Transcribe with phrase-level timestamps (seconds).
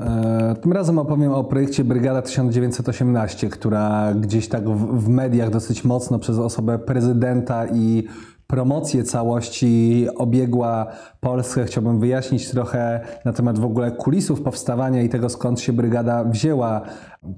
[0.00, 5.84] E, Tym razem opowiem o projekcie Brygada 1918, która gdzieś tak w, w mediach dosyć
[5.84, 8.04] mocno przez osobę prezydenta i
[8.46, 10.86] promocję całości obiegła
[11.20, 11.64] Polskę.
[11.64, 16.80] Chciałbym wyjaśnić trochę na temat w ogóle kulisów powstawania i tego, skąd się brygada wzięła.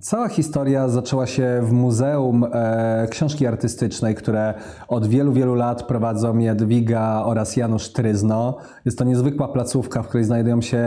[0.00, 4.54] Cała historia zaczęła się w Muzeum e, Książki Artystycznej, które
[4.88, 8.56] od wielu, wielu lat prowadzą Jadwiga oraz Janusz Tryzno.
[8.84, 10.84] Jest to niezwykła placówka, w której znajdują się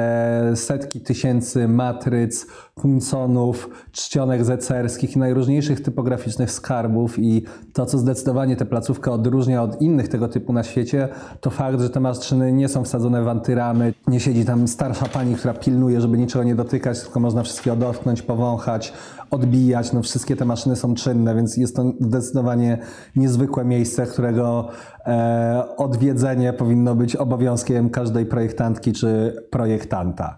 [0.55, 7.19] setki tysięcy matryc, punsonów, czcionek zecerskich i najróżniejszych typograficznych skarbów.
[7.19, 7.43] I
[7.73, 11.09] to, co zdecydowanie tę placówkę odróżnia od innych tego typu na świecie,
[11.41, 15.35] to fakt, że te maszyny nie są wsadzone w antyramy, nie siedzi tam starsza pani,
[15.35, 18.88] która pilnuje, żeby niczego nie dotykać, tylko można wszystkiego dotknąć, powąchać,
[19.31, 19.93] odbijać.
[19.93, 22.77] No, wszystkie te maszyny są czynne, więc jest to zdecydowanie
[23.15, 24.67] niezwykłe miejsce, którego
[25.05, 30.37] e, odwiedzenie powinno być obowiązkiem każdej projektantki czy projektanta.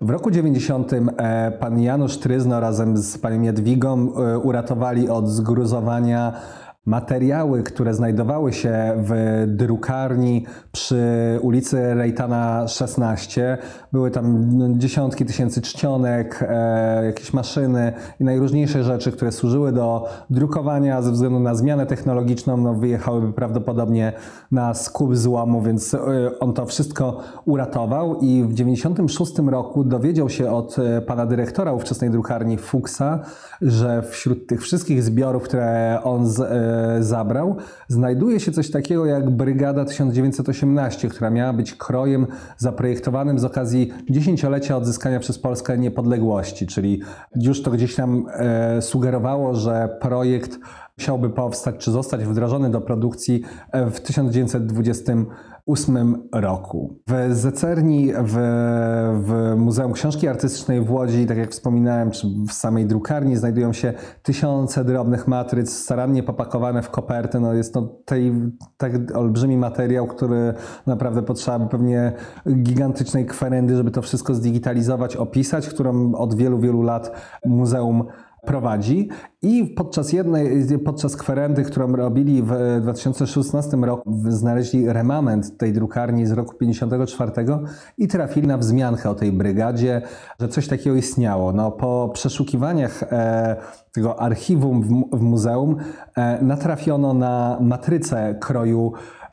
[0.00, 6.32] W roku 90 e, pan Janusz Tryzno razem z panią Jadwigą e, uratowali od zgruzowania
[6.86, 11.02] materiały, które znajdowały się w drukarni przy
[11.42, 13.58] ulicy Rejtana 16.
[13.92, 21.02] Były tam dziesiątki tysięcy czcionek, e, jakieś maszyny i najróżniejsze rzeczy, które służyły do drukowania
[21.02, 24.12] ze względu na zmianę technologiczną, no, wyjechałyby prawdopodobnie
[24.52, 25.98] na skup złomu, więc e,
[26.40, 32.10] on to wszystko uratował i w 96 roku dowiedział się od e, pana dyrektora ówczesnej
[32.10, 33.20] drukarni Fuchsa,
[33.62, 37.56] że wśród tych wszystkich zbiorów, które on z, e, zabrał,
[37.88, 42.26] znajduje się coś takiego jak Brygada 1918, która miała być krojem
[42.58, 47.02] zaprojektowanym z okazji dziesięciolecia odzyskania przez Polskę niepodległości, czyli
[47.36, 50.58] już to gdzieś nam e, sugerowało, że projekt
[50.98, 55.12] musiałby powstać czy zostać wdrożony do produkcji e, w 1920
[55.66, 56.98] 1998 roku.
[57.08, 58.34] W zecerni w,
[59.22, 63.92] w Muzeum Książki Artystycznej w Łodzi, tak jak wspominałem, czy w samej drukarni znajdują się
[64.22, 67.40] tysiące drobnych matryc starannie popakowane w koperty.
[67.40, 68.32] No jest to tej,
[68.76, 70.54] tak olbrzymi materiał, który
[70.86, 72.12] naprawdę potrzeba by pewnie
[72.62, 77.12] gigantycznej kwerendy, żeby to wszystko zdigitalizować, opisać, którą od wielu, wielu lat
[77.44, 78.04] muzeum
[78.46, 79.08] prowadzi
[79.42, 86.32] i podczas jednej, podczas kwerendy, którą robili w 2016 roku, znaleźli remament tej drukarni z
[86.32, 87.32] roku 54
[87.98, 90.02] i trafili na wzmiankę o tej brygadzie,
[90.40, 91.52] że coś takiego istniało.
[91.52, 93.56] No, po przeszukiwaniach e,
[93.92, 95.76] tego archiwum w, w muzeum
[96.16, 98.92] e, natrafiono na matrycę kroju
[99.22, 99.25] e,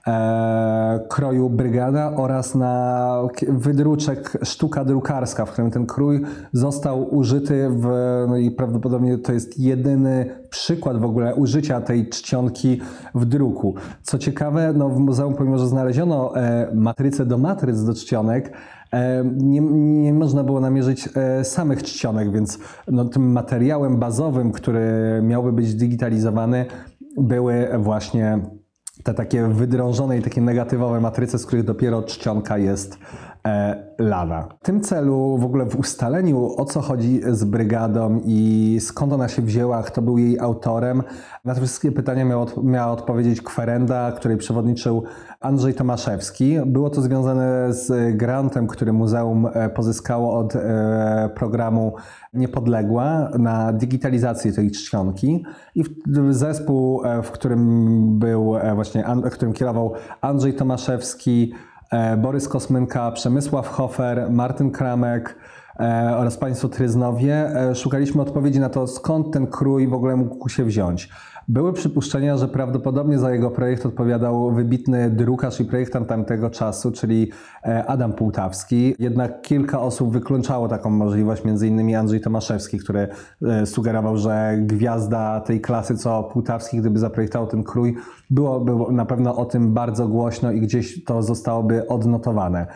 [1.10, 3.16] kroju brygada oraz na
[3.48, 6.22] wydruczek sztuka drukarska, w którym ten krój
[6.54, 7.88] został użyty w,
[8.30, 12.82] no i prawdopodobnie to jest jedyny przykład w ogóle użycia tej czcionki
[13.16, 13.76] w druku.
[14.02, 18.54] Co ciekawe, no w muzeum, pomimo że znaleziono e, matrycę do matryc do czcionek,
[18.94, 19.62] e, nie,
[20.02, 24.82] nie można było namierzyć e, samych czcionek, więc no, tym materiałem bazowym, który
[25.24, 26.66] miałby być digitalizowany,
[27.18, 28.40] były właśnie
[29.04, 32.98] te takie wydrążone i takie negatywowe matryce, z których dopiero czcionka jest
[34.00, 34.48] lawa.
[34.62, 39.28] W tym celu, w ogóle w ustaleniu o co chodzi z brygadą i skąd ona
[39.28, 41.04] się wzięła, kto był jej autorem,
[41.46, 45.04] na te wszystkie pytania miała, miała odpowiedzieć kwerenda, której przewodniczył
[45.40, 46.58] Andrzej Tomaszewski.
[46.66, 51.94] Było to związane z grantem, który muzeum e, pozyskało od e, programu
[52.34, 55.90] Niepodległa na digitalizację tej czcionki i w-
[56.34, 61.54] zespół, e, w którym był właśnie, An- którym kierował Andrzej Tomaszewski,
[62.18, 65.63] Borys Kosmynka, Przemysław Hofer, Martyn Kramek e,
[66.18, 67.34] oraz państwo Tryznowie,
[67.70, 71.10] e, szukaliśmy odpowiedzi na to, skąd ten krój w ogóle mógł się wziąć.
[71.48, 77.32] Były przypuszczenia, że prawdopodobnie za jego projekt odpowiadał wybitny drukarz i projektant tamtego czasu, czyli
[77.66, 78.96] e, Adam Półtawski.
[79.00, 83.08] Jednak kilka osób wykluczało taką możliwość, innymi Andrzej Tomaszewski, który
[83.42, 87.96] e, sugerował, że gwiazda tej klasy co Półtawski, gdyby zaprojektował ten krój,
[88.30, 92.68] byłoby na pewno o tym bardzo głośno i gdzieś to zostałoby odnotowane.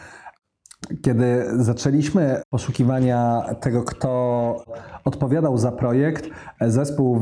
[1.02, 4.64] Kiedy zaczęliśmy poszukiwania tego, kto
[5.06, 6.30] odpowiadał za projekt,
[6.62, 7.22] zespół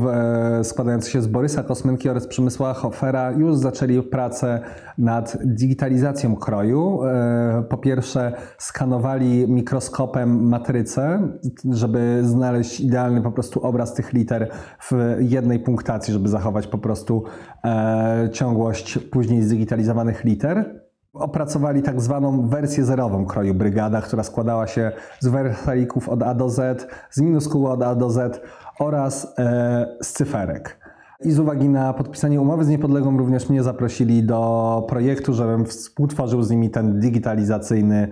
[0.62, 4.60] składający się z Borysa Kosmynki oraz Przemysława Hofera już zaczęli pracę
[4.98, 7.04] nad digitalizacją kroju.
[7.04, 11.28] E, Po pierwsze, skanowali mikroskopem matrycę,
[11.70, 14.50] żeby znaleźć idealny po prostu obraz tych liter
[14.80, 17.24] w jednej punktacji, żeby zachować po prostu
[17.64, 20.85] e, ciągłość później zdigitalizowanych liter
[21.18, 26.48] opracowali tak zwaną wersję zerową kroju Brygada, która składała się z wersalików od A do
[26.48, 28.42] Z, z minuskół od A do Z
[28.80, 30.78] oraz e, z cyferek.
[31.24, 36.42] i z uwagi na podpisanie umowy z Niepodległą również mnie zaprosili do projektu, żebym współtworzył
[36.42, 38.08] z nimi ten digitalizacyjny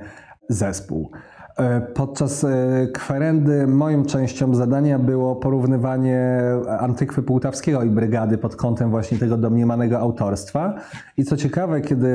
[0.49, 1.11] zespół.
[1.59, 6.41] E, podczas e, kwerendy moją częścią zadania było porównywanie
[6.79, 10.75] Antykwy Półtawskiego i Brygady pod kątem właśnie tego domniemanego autorstwa.
[11.17, 12.09] I co ciekawe, kiedy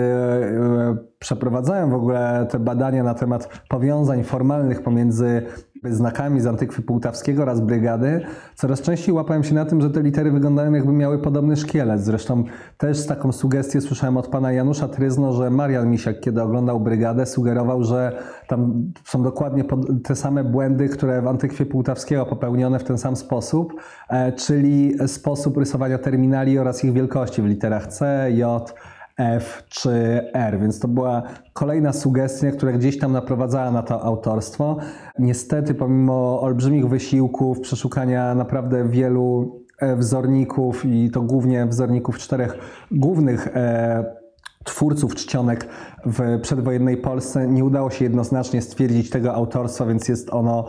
[1.19, 5.41] przeprowadzałem w ogóle te badania na temat powiązań formalnych pomiędzy
[5.83, 8.21] znakami z Antykwy Półtawskiego oraz Brygady,
[8.55, 12.01] coraz częściej łapałem się na tym, że te litery wyglądają jakby miały podobny szkielet.
[12.01, 12.43] Zresztą
[12.77, 17.83] też taką sugestię słyszałem od pana Janusza Tryzno, że Marian Misiak, kiedy oglądał Brygadę, sugerował,
[17.83, 19.63] że tam są dokładnie
[20.03, 23.73] te same błędy, które w Antykwie Półtawskiego popełnione w ten sam sposób,
[24.09, 28.73] e, czyli sposób rysowania terminali oraz ich wielkości w literach C, J,
[29.19, 29.91] F czy
[30.33, 31.23] R, więc to była
[31.53, 34.77] kolejna sugestia, która gdzieś tam naprowadzała na to autorstwo.
[35.19, 42.57] Niestety, pomimo olbrzymich wysiłków, przeszukania naprawdę wielu e, wzorników i to głównie wzorników czterech
[42.91, 44.19] głównych e,
[44.63, 45.67] twórców czcionek
[46.05, 50.65] w przedwojennej Polsce, nie udało się jednoznacznie stwierdzić tego autorstwa, więc jest ono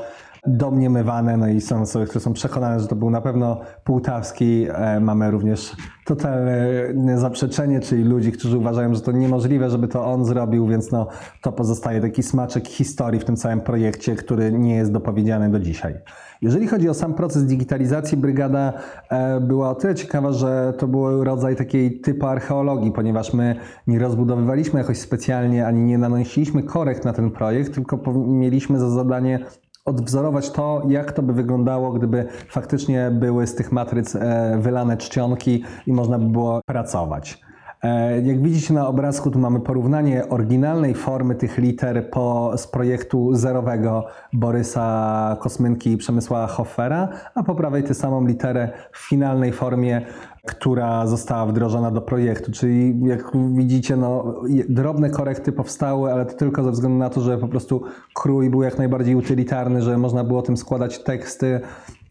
[0.47, 4.67] domniemywane, no i są osoby, które są przekonane, że to był na pewno Półtawski.
[4.69, 5.77] E, mamy również
[6.07, 11.07] totalne zaprzeczenie, czyli ludzi, którzy uważają, że to niemożliwe, żeby to on zrobił, więc no,
[11.43, 15.95] to pozostaje taki smaczek historii w tym całym projekcie, który nie jest dopowiedziany do dzisiaj.
[16.43, 18.73] Jeżeli chodzi o sam proces digitalizacji, brygada
[19.11, 23.99] e, była o tyle ciekawa, że to był rodzaj takiej typu archeologii, ponieważ my nie
[23.99, 29.39] rozbudowywaliśmy jakoś specjalnie, ani nie nanosiliśmy korekt na ten projekt, tylko mieliśmy za zadanie
[29.85, 35.65] odwzorować to, jak to by wyglądało, gdyby faktycznie były z tych matryc e, wylane czcionki
[35.87, 37.41] i można by było pracować.
[37.83, 43.35] E, jak widzicie na obrazku, tu mamy porównanie oryginalnej formy tych liter po, z projektu
[43.35, 50.07] zerowego Borysa Kosmynki i Przemysła Hoffera, a po prawej tę samą literę w finalnej formie
[50.47, 52.53] która została wdrożona do projektu.
[52.53, 54.35] Czyli jak widzicie, no,
[54.69, 57.83] drobne korekty powstały, ale to tylko ze względu na to, że po prostu
[58.15, 61.61] krój był jak najbardziej utylitarny, że można było tym składać teksty.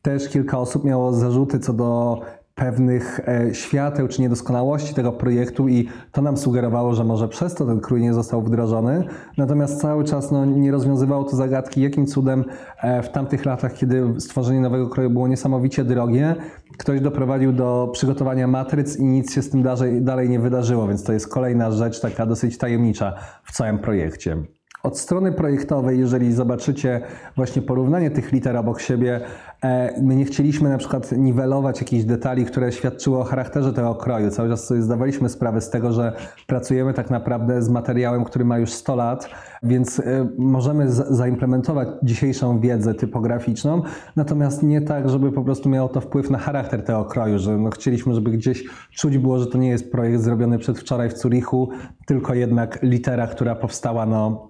[0.01, 2.21] Też kilka osób miało zarzuty co do
[2.59, 7.65] pewnych e, świateł czy niedoskonałości tego projektu i to nam sugerowało, że może przez to
[7.65, 9.03] ten krój nie został wdrożony.
[9.37, 12.45] Natomiast cały czas no, nie rozwiązywało to zagadki, jakim cudem
[12.81, 16.35] e, w tamtych latach, kiedy stworzenie nowego kroju było niesamowicie drogie,
[16.77, 19.63] ktoś doprowadził do przygotowania matryc i nic się z tym
[20.01, 23.13] dalej nie wydarzyło, więc to jest kolejna rzecz taka dosyć tajemnicza
[23.43, 24.37] w całym projekcie.
[24.83, 27.01] Od strony projektowej, jeżeli zobaczycie
[27.35, 29.21] właśnie porównanie tych liter obok siebie,
[29.63, 34.29] e, my nie chcieliśmy na przykład niwelować jakichś detali, które świadczyły o charakterze tego kroju.
[34.29, 36.13] Cały czas sobie zdawaliśmy sprawę z tego, że
[36.47, 39.29] pracujemy tak naprawdę z materiałem, który ma już 100 lat,
[39.63, 43.81] więc e, możemy zaimplementować dzisiejszą wiedzę typograficzną,
[44.15, 47.69] natomiast nie tak, żeby po prostu miało to wpływ na charakter tego kroju, że no
[47.69, 51.69] chcieliśmy, żeby gdzieś czuć było, że to nie jest projekt zrobiony przedwczoraj w Zurichu,
[52.05, 54.48] tylko jednak litera, która powstała no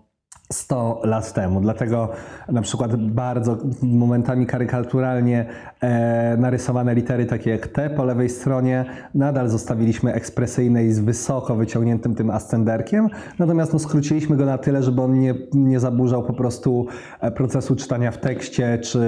[0.54, 1.62] 100 lat temu.
[1.62, 2.10] Dlatego
[2.48, 5.46] na przykład bardzo momentami karykaturalnie
[5.82, 11.56] e, narysowane litery takie jak T po lewej stronie nadal zostawiliśmy ekspresyjne i z wysoko
[11.56, 13.10] wyciągniętym tym ascenderkiem,
[13.40, 16.88] natomiast no, skróciliśmy go na tyle, żeby on nie, nie zaburzał po prostu
[17.22, 19.00] e, procesu czytania w tekście, czy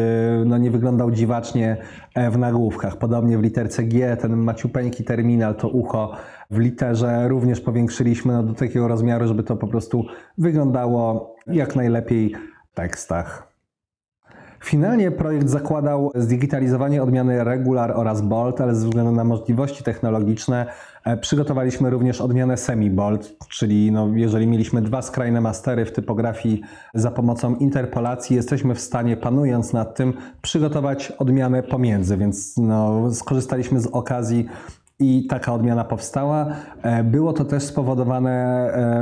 [0.46, 1.78] no, nie wyglądał dziwacznie
[2.16, 2.98] e, w nagłówkach.
[2.98, 6.12] Podobnie w literce G ten maciupeńki terminal, to ucho
[6.52, 10.06] w literze również powiększyliśmy no, do takiego rozmiaru, żeby to po prostu
[10.38, 12.36] wyglądało jak najlepiej
[12.74, 13.52] tekstach.
[14.64, 20.66] Finalnie projekt zakładał zdigitalizowanie odmiany Regular oraz Bold, ale ze względu na możliwości technologiczne
[21.06, 26.62] e, przygotowaliśmy również odmianę Semi-Bold, czyli no, jeżeli mieliśmy dwa skrajne mastery w typografii
[26.94, 33.80] za pomocą interpolacji, jesteśmy w stanie, panując nad tym, przygotować odmianę pomiędzy, więc no, skorzystaliśmy
[33.80, 34.48] z okazji
[35.02, 36.46] i taka odmiana powstała.
[36.82, 38.32] E, było to też spowodowane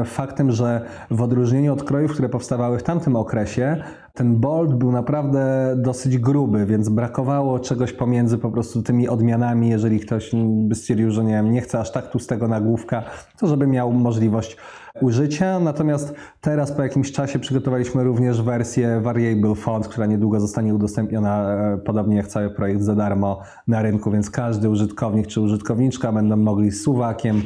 [0.01, 3.83] e, faktem, że w odróżnieniu od krojów, które powstawały w tamtym okresie,
[4.19, 9.99] ten bolt był naprawdę dosyć gruby, więc brakowało czegoś pomiędzy po prostu tymi odmianami, jeżeli
[9.99, 13.03] ktoś by stwierdził, że nie, wiem, nie chce aż tak tłustego nagłówka,
[13.37, 14.57] to żeby miał możliwość
[15.01, 15.59] użycia.
[15.59, 21.77] Natomiast teraz po jakimś czasie przygotowaliśmy również wersję Variable Font, która niedługo zostanie udostępniona, e,
[21.77, 26.71] podobnie jak cały projekt za darmo na rynku, więc każdy użytkownik czy użytkowniczka będą mogli
[26.71, 27.41] suwakiem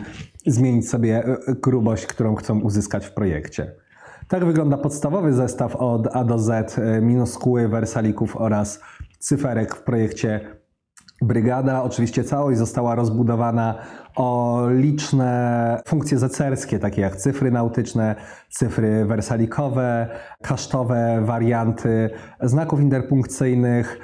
[0.46, 3.83] zmienić sobie e, grubość, którą chcą uzyskać w projekcie.
[4.28, 8.82] Tak wygląda podstawowy zestaw od A do Z e, minuskóły, wersalików oraz
[9.20, 10.40] cyferek w projekcie
[11.22, 11.84] Brygada.
[11.84, 13.76] Oczywiście całość została rozbudowana
[14.16, 18.16] o liczne funkcje zecerskie, takie jak cyfry nautyczne,
[18.50, 20.08] cyfry wersalikowe,
[20.42, 22.10] kasztowe, warianty
[22.42, 24.00] znaków interpunkcyjnych,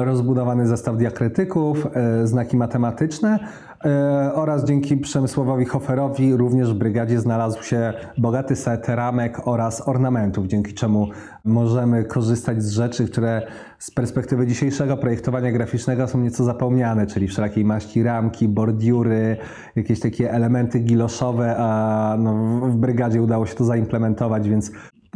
[0.00, 3.38] rozbudowany zestaw diakrytyków, e, znaki matematyczne
[3.84, 10.46] e, oraz dzięki Przemysłowowi Hoferowi również w brygadzie znalazł się bogaty set ramek oraz ornamentów,
[10.46, 11.08] dzięki czemu
[11.44, 13.42] możemy korzystać z rzeczy, które
[13.78, 19.36] z perspektywy dzisiejszego projektowania graficznego są nieco zapomniane, czyli wszelakiej maści ramki, bordiury,
[19.76, 24.72] jakieś takie elementy giloszowe, a no, w brygadzie udało się to zaimplementować, więc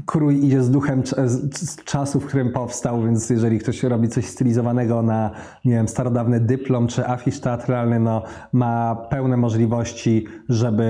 [0.06, 1.02] krój idzie z duchem
[1.52, 5.30] z czasu, w którym powstał, więc jeżeli ktoś robi coś stylizowanego na,
[5.64, 8.22] nie wiem, starodawny dyplom czy afisz teatralny, no
[8.52, 10.84] ma pełne możliwości, żeby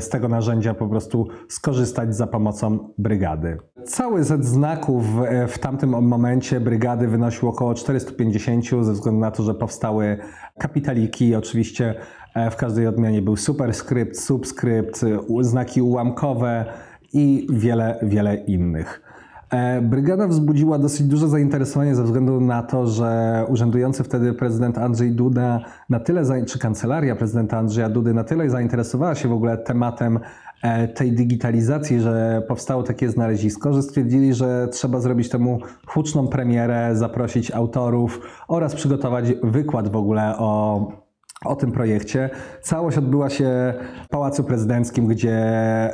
[0.00, 3.58] z tego narzędzia po prostu skorzystać za pomocą brygady.
[3.84, 5.04] Cały set znaków
[5.48, 10.18] w tamtym momencie brygady wynosił około 450 ze względu na to, że powstały
[10.58, 11.34] kapitaliki.
[11.34, 11.94] Oczywiście
[12.34, 15.04] e, w każdej odmianie był superskrypt, subskrypt,
[15.40, 16.66] znaki ułamkowe,
[17.12, 19.02] i wiele, wiele innych.
[19.50, 25.12] E, brygada wzbudziła dosyć duże zainteresowanie ze względu na to, że urzędujący wtedy prezydent Andrzej
[25.12, 30.18] Duda na tyle, czy kancelaria prezydenta Andrzeja Dudy na tyle zainteresowała się w ogóle tematem
[30.62, 36.96] e, tej digitalizacji, że powstało takie znalezisko, że stwierdzili, że trzeba zrobić temu huczną premierę,
[36.96, 41.09] zaprosić autorów oraz przygotować wykład w ogóle o
[41.44, 42.30] o tym projekcie.
[42.62, 45.38] Całość odbyła się w Pałacu Prezydenckim, gdzie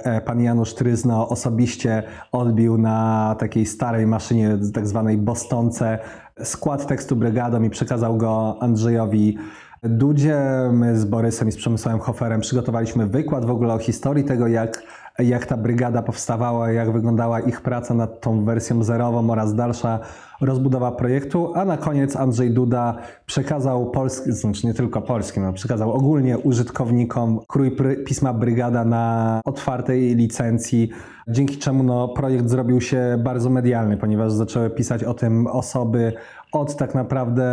[0.04, 5.98] e, pan Janusz Tryzno osobiście odbił na takiej starej maszynie, tak zwanej Bostonce,
[6.44, 9.38] skład tekstu brygadą i przekazał go Andrzejowi
[9.82, 10.40] Dudzie.
[10.72, 14.82] My z Borysem i z Przemysławem Hoferem przygotowaliśmy wykład w ogóle o historii tego, jak
[15.18, 19.98] jak ta brygada powstawała, jak wyglądała ich praca nad tą wersją zerową oraz dalsza
[20.40, 22.96] rozbudowa projektu, a na koniec Andrzej Duda
[23.26, 30.14] przekazał polskim, znaczy nie tylko polskim, no, przekazał ogólnie użytkownikom krój pisma Brygada na otwartej
[30.14, 30.90] licencji,
[31.28, 36.12] dzięki czemu no, projekt zrobił się bardzo medialny, ponieważ zaczęły pisać o tym osoby
[36.52, 37.44] od tak naprawdę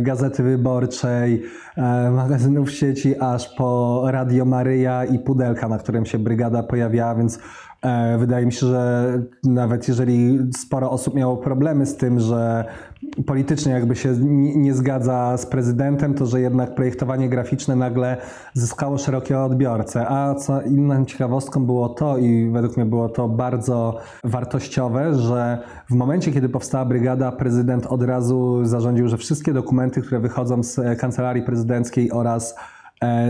[0.00, 1.42] Gazety Wyborczej,
[1.76, 7.38] e, magazynów sieci, aż po Radio Maryja i Pudelka, na którym się brygada pojawiała, więc
[8.18, 9.12] wydaje mi się, że
[9.44, 12.64] nawet jeżeli sporo osób miało problemy z tym, że
[13.26, 14.16] politycznie jakby się
[14.56, 18.16] nie zgadza z prezydentem, to że jednak projektowanie graficzne nagle
[18.54, 20.08] zyskało szerokie odbiorcę.
[20.08, 25.58] A co inną ciekawostką było to i według mnie było to bardzo wartościowe, że
[25.90, 31.00] w momencie, kiedy powstała brygada, prezydent od razu zarządził, że wszystkie dokumenty, które wychodzą z
[31.00, 32.75] kancelarii prezydenckiej oraz E,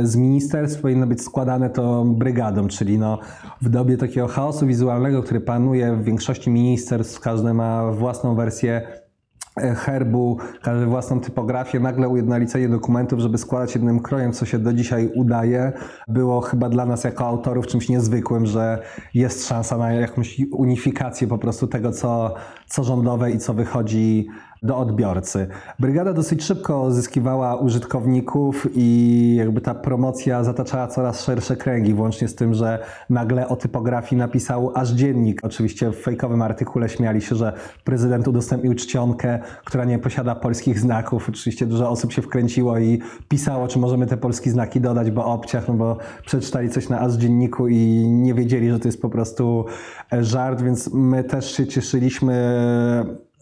[0.02, 3.18] z ministerstw powinno być składane to brygadą, czyli no,
[3.62, 8.82] w dobie takiego chaosu wizualnego, który panuje w większości ministerstw, każdy ma własną wersję
[9.56, 14.72] e, herbu, każdy własną typografię, nagle ujednolicenie dokumentów, żeby składać jednym krojem, co się do
[14.72, 15.72] dzisiaj udaje,
[16.08, 18.82] było chyba dla nas jako autorów czymś niezwykłym, że
[19.14, 22.34] jest szansa na jakąś unifikację po prostu tego, co,
[22.66, 24.26] co rządowe i co wychodzi
[24.62, 25.46] do odbiorcy.
[25.78, 32.34] Brygada dosyć szybko zyskiwała użytkowników i jakby ta promocja zataczała coraz szersze kręgi, włącznie z
[32.34, 32.78] tym, że
[33.10, 35.40] nagle o typografii napisał aż dziennik.
[35.42, 37.52] Oczywiście w fejkowym artykule śmiali się, że
[37.84, 41.28] prezydent udostępnił czcionkę, która nie posiada polskich znaków.
[41.28, 42.98] Oczywiście dużo osób się wkręciło i
[43.28, 45.96] pisało, czy możemy te polskie znaki dodać, bo obciach, no bo
[46.26, 47.76] przeczytali coś na aż dzienniku i
[48.08, 49.64] nie wiedzieli, że to jest po prostu
[50.20, 52.36] żart, więc my też się cieszyliśmy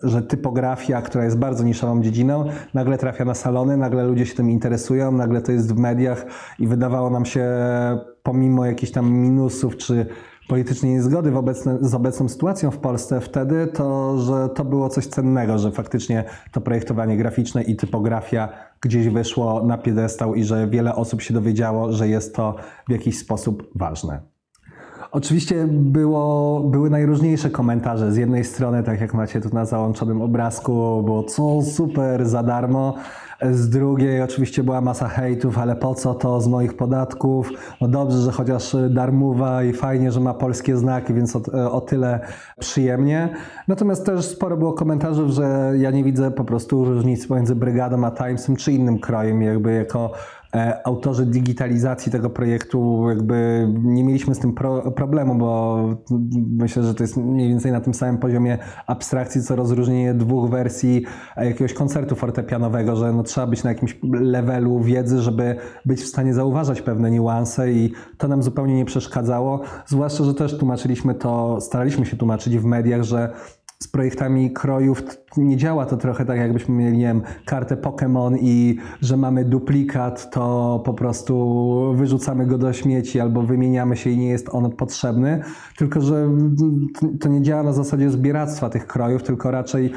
[0.03, 4.51] że typografia, która jest bardzo niszową dziedziną, nagle trafia na salony, nagle ludzie się tym
[4.51, 6.27] interesują, nagle to jest w mediach
[6.59, 7.49] i wydawało nam się,
[8.23, 10.07] pomimo jakichś tam minusów czy
[10.49, 11.33] politycznej niezgody
[11.81, 16.61] z obecną sytuacją w Polsce wtedy, to że to było coś cennego, że faktycznie to
[16.61, 18.49] projektowanie graficzne i typografia
[18.81, 22.55] gdzieś wyszło na piedestał i że wiele osób się dowiedziało, że jest to
[22.89, 24.34] w jakiś sposób ważne.
[25.14, 28.12] Oczywiście było, były najróżniejsze komentarze.
[28.12, 32.94] Z jednej strony, tak jak macie tu na załączonym obrazku, było co super za darmo.
[33.52, 37.50] Z drugiej oczywiście była masa hejtów, ale po co to z moich podatków?
[37.80, 42.21] No dobrze, że chociaż darmowa i fajnie, że ma polskie znaki, więc o, o tyle
[42.59, 43.28] przyjemnie.
[43.68, 48.11] Natomiast też sporo było komentarzy, że ja nie widzę po prostu różnicy pomiędzy Brygadą a
[48.11, 50.12] Timesem czy innym krojem, jakby jako
[50.84, 55.78] autorzy digitalizacji tego projektu jakby nie mieliśmy z tym pro, problemu, bo
[56.50, 61.04] myślę, że to jest mniej więcej na tym samym poziomie abstrakcji, co rozróżnienie dwóch wersji
[61.37, 66.34] jakiegoś koncertu fortepianowego, że no trzeba być na jakimś levelu wiedzy, żeby być w stanie
[66.34, 72.06] zauważać pewne niuanse i to nam zupełnie nie przeszkadzało, zwłaszcza, że też tłumaczyliśmy to, staraliśmy
[72.06, 73.34] się tłumaczyć w mediach, że
[73.85, 75.03] z projektami krojów
[75.37, 80.31] nie działa to trochę tak, jakbyśmy mieli, nie wiem, kartę Pokémon i że mamy duplikat,
[80.31, 85.43] to po prostu wyrzucamy go do śmieci albo wymieniamy się i nie jest on potrzebny,
[85.76, 86.29] tylko że
[87.21, 89.93] to nie działa na zasadzie zbieractwa tych krojów, tylko raczej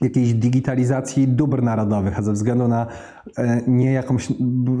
[0.00, 2.86] jakiejś digitalizacji dóbr narodowych, a ze względu na
[3.38, 4.32] e, nie jakąś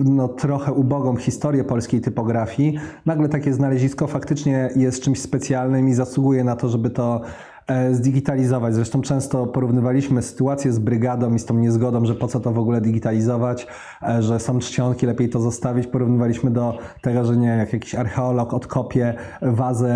[0.04, 6.44] no, trochę ubogą historię polskiej typografii, nagle takie znalezisko faktycznie jest czymś specjalnym i zasługuje
[6.44, 7.20] na to, żeby to
[7.92, 8.74] zdigitalizować.
[8.74, 12.58] Zresztą często porównywaliśmy sytuację z brygadą i z tą niezgodą, że po co to w
[12.58, 13.66] ogóle digitalizować,
[14.02, 15.86] e, że są czcionki, lepiej to zostawić.
[15.86, 19.90] Porównywaliśmy do tego, że nie jak jakiś archeolog odkopie wazę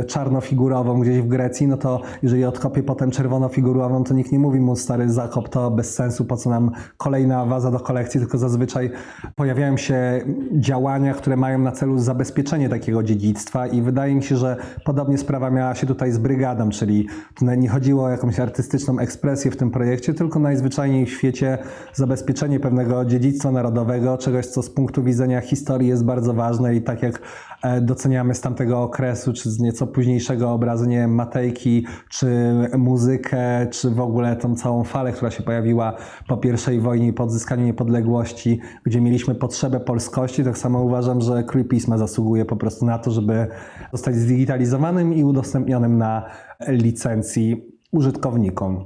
[0.00, 4.60] e, czarnofigurową gdzieś w Grecji, no to jeżeli odkopie potem czerwonofigurową, to nikt nie mówi
[4.60, 8.90] mu stary zakop, to bez sensu, po co nam kolejna waza do kolekcji, tylko zazwyczaj
[9.34, 10.20] pojawiają się
[10.52, 15.50] działania, które mają na celu zabezpieczenie takiego dziedzictwa i wydaje mi się, że podobnie sprawa
[15.50, 17.08] miała się tutaj z brygadą czyli
[17.56, 21.58] nie chodziło o jakąś artystyczną ekspresję w tym projekcie, tylko najzwyczajniej w świecie
[21.94, 27.02] zabezpieczenie pewnego dziedzictwa narodowego, czegoś, co z punktu widzenia historii jest bardzo ważne i tak
[27.02, 27.20] jak
[27.62, 32.26] e, doceniamy z tamtego okresu, czy z nieco późniejszego obrazu, nie wiem, Matejki, czy
[32.78, 35.96] muzykę, czy w ogóle tą całą falę, która się pojawiła
[36.28, 41.44] po pierwszej wojnie i po odzyskaniu niepodległości, gdzie mieliśmy potrzebę polskości, tak samo uważam, że
[41.44, 43.46] Krój Pisma zasługuje po prostu na to, żeby
[43.92, 46.26] zostać zdigitalizowanym i udostępnionym na
[46.68, 48.84] licencji użytkownikom.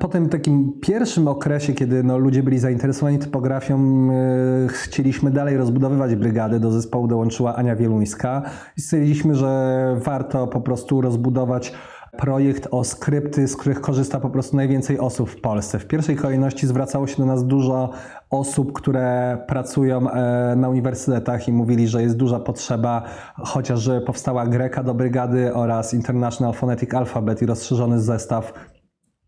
[0.00, 6.14] Po tym takim pierwszym okresie, kiedy no, ludzie byli zainteresowani typografią, yy, chcieliśmy dalej rozbudowywać
[6.14, 6.60] brygadę.
[6.60, 8.42] Do zespołu dołączyła Ania Wieluńska
[8.76, 11.72] i stwierdziliśmy, że warto po prostu rozbudować
[12.20, 15.78] projekt o skrypty, z których korzysta po prostu najwięcej osób w Polsce.
[15.78, 17.90] W pierwszej kolejności zwracało się do nas dużo
[18.30, 23.02] osób, które pracują e, na uniwersytetach i mówili, że jest duża potrzeba,
[23.36, 28.52] chociaż powstała Greka do brygady oraz International Phonetic Alphabet i rozszerzony zestaw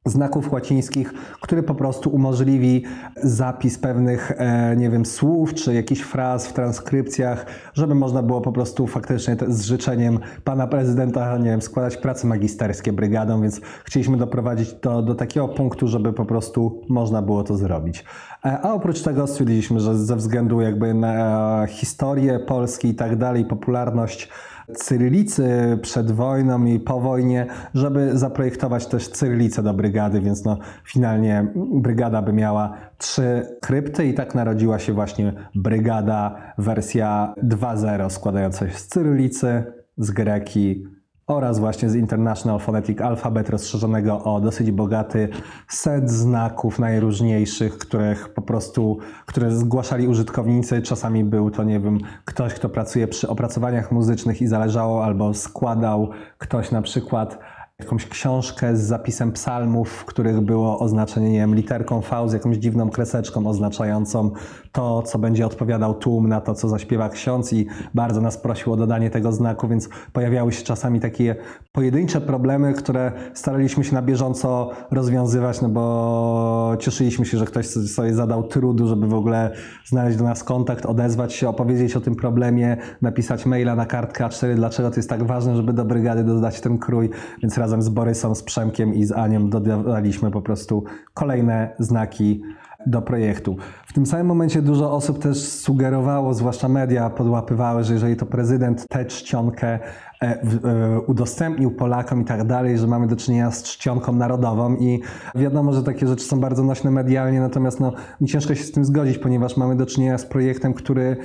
[0.04, 2.84] znaków łacińskich, który po prostu umożliwi
[3.22, 8.52] zapis pewnych, e, nie wiem, słów czy jakichś fraz w transkrypcjach, żeby można było po
[8.52, 14.74] prostu faktycznie z życzeniem pana prezydenta, nie wiem, składać prace magisterskie brygadą, więc chcieliśmy doprowadzić
[14.80, 18.04] to do takiego punktu, żeby po prostu można było to zrobić.
[18.44, 23.44] E, a oprócz tego stwierdziliśmy, że ze względu jakby na historię Polski i tak dalej,
[23.44, 24.28] popularność
[24.72, 31.46] cyrylicy przed wojną i po wojnie, żeby zaprojektować też cyrylicę do brygady, więc no finalnie
[31.72, 38.78] brygada by miała trzy krypty i tak narodziła się właśnie brygada wersja 2.0 składająca się
[38.78, 39.64] z cyrylicy,
[39.98, 40.86] z greki,
[41.36, 45.28] oraz właśnie z International Phonetic Alphabet rozszerzonego o dosyć bogaty
[45.68, 50.82] set znaków najróżniejszych, których po prostu, które zgłaszali użytkownicy.
[50.82, 56.10] Czasami był to, nie wiem, ktoś, kto pracuje przy opracowaniach muzycznych i zależało, albo składał
[56.38, 57.38] ktoś na przykład
[57.78, 62.56] jakąś książkę z zapisem psalmów, w których było oznaczenie, nie wiem, literką V z jakąś
[62.56, 64.30] dziwną kreseczką oznaczającą
[64.72, 68.76] to, co będzie odpowiadał tłum na to, co zaśpiewa ksiądz i bardzo nas prosił o
[68.76, 71.36] dodanie tego znaku, więc pojawiały się czasami takie
[71.72, 78.14] pojedyncze problemy, które staraliśmy się na bieżąco rozwiązywać, no bo cieszyliśmy się, że ktoś sobie
[78.14, 79.50] zadał trudu, żeby w ogóle
[79.86, 84.54] znaleźć do nas kontakt, odezwać się, opowiedzieć o tym problemie, napisać maila na kartkę A4,
[84.54, 87.10] dlaczego to jest tak ważne, żeby do brygady dodać ten krój,
[87.42, 92.42] więc razem z Borysem, z Przemkiem i z Anią dodaliśmy po prostu kolejne znaki
[92.86, 93.56] do projektu.
[93.86, 98.88] W tym samym momencie dużo osób też sugerowało, zwłaszcza media podłapywały, że jeżeli to prezydent
[98.88, 99.78] tę czcionkę
[100.22, 105.00] E, e, udostępnił Polakom i tak dalej, że mamy do czynienia z czcionką narodową i
[105.34, 108.84] wiadomo, że takie rzeczy są bardzo nośne medialnie, natomiast no, mi ciężko się z tym
[108.84, 111.16] zgodzić, ponieważ mamy do czynienia z projektem, który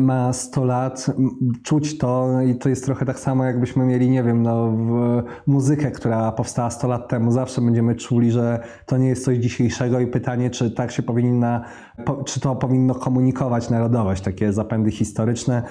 [0.00, 1.06] ma 100 lat,
[1.62, 4.72] czuć to i to jest trochę tak samo, jakbyśmy mieli, nie wiem, no,
[5.46, 7.30] muzykę, która powstała 100 lat temu.
[7.30, 11.64] Zawsze będziemy czuli, że to nie jest coś dzisiejszego i pytanie, czy tak się powinna,
[12.24, 15.62] czy to powinno komunikować narodowość, takie zapędy historyczne.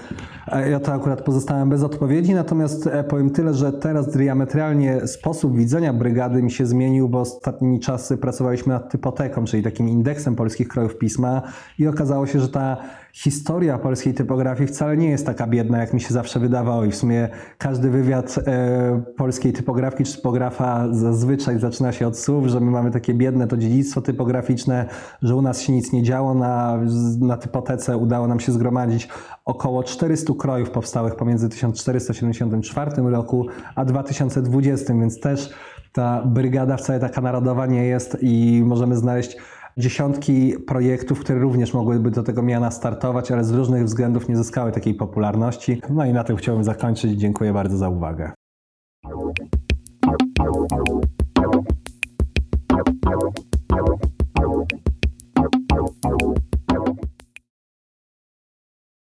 [0.70, 5.94] Ja to akurat pozostałem bez odpowiedzi, natomiast e, powiem tyle, że teraz diametralnie sposób widzenia
[5.94, 10.98] brygady mi się zmienił, bo ostatnimi czasy pracowaliśmy nad typoteką, czyli takim indeksem polskich krojów
[10.98, 11.42] pisma
[11.80, 12.78] i okazało się, że ta
[13.16, 16.86] historia polskiej typografii wcale nie jest taka biedna, jak mi się zawsze wydawało.
[16.86, 22.48] I w sumie każdy wywiad e, polskiej typografii czy typografa zazwyczaj zaczyna się od słów,
[22.48, 24.86] że my mamy takie biedne to dziedzictwo typograficzne,
[25.22, 26.34] że u nas się nic nie działo.
[26.34, 26.80] Na,
[27.20, 29.10] na typotece udało nam się zgromadzić
[29.46, 35.50] około 400 krojów powstałych pomiędzy 1474 roku a 2020, więc też
[35.94, 39.38] ta brygada wcale taka narodowa nie jest i możemy znaleźć
[39.78, 44.72] dziesiątki projektów, które również mogłyby do tego miana startować, ale z różnych względów nie zyskały
[44.72, 45.82] takiej popularności.
[45.90, 47.20] No i na tym chciałbym zakończyć.
[47.20, 48.32] Dziękuję bardzo za uwagę.